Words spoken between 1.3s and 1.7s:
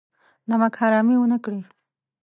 کړي.